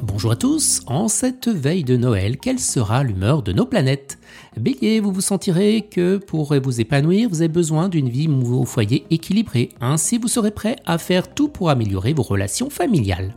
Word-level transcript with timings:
Bonjour 0.00 0.30
à 0.30 0.36
tous, 0.36 0.80
en 0.86 1.08
cette 1.08 1.48
veille 1.48 1.82
de 1.82 1.96
Noël, 1.96 2.38
quelle 2.38 2.60
sera 2.60 3.02
l'humeur 3.02 3.42
de 3.42 3.52
nos 3.52 3.66
planètes? 3.66 4.18
Bélier, 4.56 5.00
vous 5.00 5.10
vous 5.10 5.20
sentirez 5.20 5.88
que 5.90 6.18
pour 6.18 6.54
vous 6.54 6.80
épanouir, 6.80 7.28
vous 7.28 7.42
avez 7.42 7.48
besoin 7.48 7.88
d'une 7.88 8.08
vie 8.08 8.28
au 8.28 8.64
foyer 8.64 9.04
équilibrée. 9.10 9.70
Ainsi, 9.80 10.18
vous 10.18 10.28
serez 10.28 10.52
prêt 10.52 10.76
à 10.86 10.98
faire 10.98 11.34
tout 11.34 11.48
pour 11.48 11.68
améliorer 11.68 12.12
vos 12.12 12.22
relations 12.22 12.70
familiales. 12.70 13.34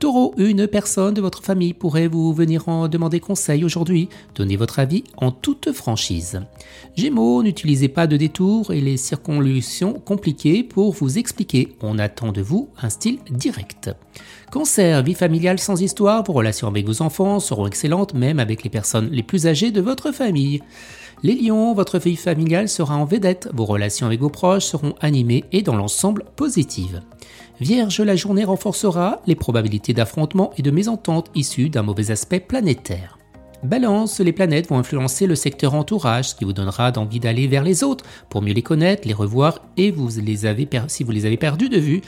Taureau, 0.00 0.34
une 0.36 0.66
personne 0.66 1.14
de 1.14 1.20
votre 1.20 1.44
famille 1.44 1.74
pourrait 1.74 2.08
vous 2.08 2.32
venir 2.32 2.68
en 2.68 2.88
demander 2.88 3.20
conseil 3.20 3.64
aujourd'hui. 3.64 4.08
Donnez 4.34 4.56
votre 4.56 4.80
avis 4.80 5.04
en 5.16 5.30
toute 5.30 5.70
franchise. 5.70 6.40
Gémeaux, 6.96 7.44
n'utilisez 7.44 7.88
pas 7.88 8.08
de 8.08 8.16
détours 8.16 8.72
et 8.72 8.80
les 8.80 8.96
circonvolutions 8.96 9.92
compliquées 9.92 10.64
pour 10.64 10.92
vous 10.92 11.18
expliquer. 11.18 11.76
On 11.82 12.00
attend 12.00 12.32
de 12.32 12.42
vous 12.42 12.70
un 12.82 12.90
style 12.90 13.20
direct. 13.30 13.90
Cancer, 14.50 15.02
vie 15.02 15.14
familiale 15.14 15.60
sans 15.60 15.80
histoire, 15.80 15.91
vos 16.00 16.32
relations 16.32 16.68
avec 16.68 16.86
vos 16.86 17.02
enfants 17.02 17.40
seront 17.40 17.66
excellentes 17.66 18.14
même 18.14 18.38
avec 18.38 18.62
les 18.62 18.70
personnes 18.70 19.08
les 19.10 19.22
plus 19.22 19.46
âgées 19.46 19.70
de 19.70 19.80
votre 19.80 20.12
famille. 20.12 20.62
Les 21.22 21.34
lions, 21.34 21.72
votre 21.74 21.98
vie 21.98 22.16
familiale 22.16 22.68
sera 22.68 22.96
en 22.96 23.04
vedette, 23.04 23.48
vos 23.52 23.64
relations 23.64 24.06
avec 24.06 24.20
vos 24.20 24.30
proches 24.30 24.64
seront 24.64 24.94
animées 25.00 25.44
et 25.52 25.62
dans 25.62 25.76
l'ensemble 25.76 26.24
positives. 26.36 27.00
Vierge, 27.60 28.00
la 28.00 28.16
journée 28.16 28.44
renforcera 28.44 29.20
les 29.26 29.36
probabilités 29.36 29.92
d'affrontement 29.92 30.50
et 30.58 30.62
de 30.62 30.70
mésentente 30.70 31.30
issues 31.34 31.68
d'un 31.68 31.82
mauvais 31.82 32.10
aspect 32.10 32.40
planétaire. 32.40 33.18
Balance, 33.62 34.18
les 34.18 34.32
planètes 34.32 34.68
vont 34.68 34.78
influencer 34.78 35.28
le 35.28 35.36
secteur 35.36 35.74
entourage, 35.74 36.30
ce 36.30 36.34
qui 36.34 36.44
vous 36.44 36.52
donnera 36.52 36.90
d'envie 36.90 37.20
d'aller 37.20 37.46
vers 37.46 37.62
les 37.62 37.84
autres 37.84 38.04
pour 38.28 38.42
mieux 38.42 38.54
les 38.54 38.62
connaître, 38.62 39.06
les 39.06 39.14
revoir 39.14 39.60
et 39.76 39.94
si 40.88 41.04
vous 41.04 41.12
les 41.12 41.26
avez 41.26 41.36
perdus 41.36 41.68
de 41.68 41.78
vue 41.78 42.00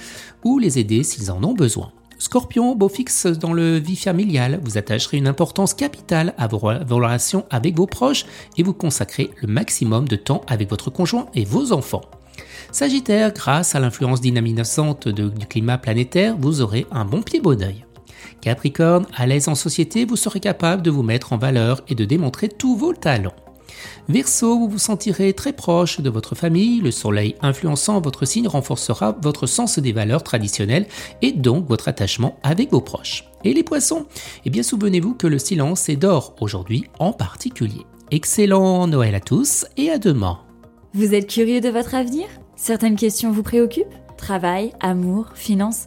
ou 0.43 0.59
les 0.59 0.81
aider 0.81 1.05
s'ils 1.05 1.31
en 1.31 1.45
ont 1.45 1.55
besoin. 1.55 1.93
Scorpion, 2.19 2.75
beau 2.75 2.89
fixe 2.89 3.27
dans 3.27 3.53
le 3.53 3.79
vie 3.79 3.97
familial, 3.97 4.61
vous 4.63 4.79
attacherez 4.79 5.17
une 5.17 5.27
importance 5.27 5.75
capitale 5.75 6.35
à 6.39 6.47
vos, 6.47 6.59
relations 6.59 7.45
avec 7.51 7.77
vos 7.77 7.87
proches 7.87 8.25
et 8.57 8.63
vous 8.63 8.73
consacrez 8.73 9.31
le 9.43 9.49
maximum 9.49 10.07
de 10.09 10.17
temps 10.17 10.43
avec 10.47 10.71
votre 10.71 10.91
conjoint 10.91 11.27
et 11.35 11.45
vos 11.45 11.73
enfants. 11.73 12.03
Sagittaire, 12.73 13.33
grâce 13.33 13.75
à 13.75 13.81
l'influence 13.81 14.21
dynamisante 14.21 15.09
du 15.09 15.47
climat 15.47 15.79
planétaire, 15.79 16.37
vous 16.39 16.61
aurez 16.61 16.87
un 16.91 17.05
bon 17.05 17.23
pied 17.23 17.41
bon 17.41 17.61
oeil. 17.63 17.85
Capricorne, 18.41 19.07
à 19.15 19.27
l'aise 19.27 19.49
en 19.49 19.55
société, 19.55 20.05
vous 20.05 20.17
serez 20.17 20.41
capable 20.41 20.83
de 20.83 20.91
vous 20.91 21.03
mettre 21.03 21.33
en 21.33 21.39
valeur 21.39 21.83
et 21.89 21.95
de 21.95 22.05
démontrer 22.05 22.49
tous 22.49 22.77
vos 22.77 22.93
talents. 22.93 23.35
Verseau, 24.09 24.59
vous 24.59 24.69
vous 24.69 24.79
sentirez 24.79 25.33
très 25.33 25.53
proche 25.53 26.01
de 26.01 26.11
votre 26.11 26.35
famille, 26.35 26.81
le 26.81 26.91
soleil 26.91 27.37
influençant 27.41 28.01
votre 28.01 28.25
signe 28.27 28.49
renforcera 28.49 29.17
votre 29.23 29.47
sens 29.47 29.79
des 29.79 29.93
valeurs 29.93 30.23
traditionnelles 30.23 30.87
et 31.23 31.33
donc 31.33 31.67
votre 31.69 31.89
attachement 31.89 32.39
avec 32.43 32.71
vos 32.71 32.81
proches. 32.81 33.25
Et 33.45 33.55
les 33.55 33.63
poissons? 33.63 34.07
Eh 34.45 34.51
bien 34.51 34.63
souvenez-vous 34.63 35.15
que 35.15 35.27
le 35.27 35.39
silence 35.39 35.89
est 35.89 35.97
d'or 35.97 36.35
aujourd'hui 36.41 36.85
en 36.99 37.13
particulier. 37.13 37.87
Excellent 38.11 38.87
Noël 38.87 39.15
à 39.15 39.21
tous 39.21 39.67
et 39.77 39.91
à 39.91 39.99
demain. 39.99 40.41
Vous 40.93 41.15
êtes 41.15 41.29
curieux 41.29 41.61
de 41.61 41.69
votre 41.69 41.95
avenir? 41.95 42.27
Certaines 42.57 42.97
questions 42.97 43.33
vous 43.33 43.43
préoccupent? 43.43 43.87
Travail, 44.17 44.73
amour, 44.81 45.31
finances 45.35 45.87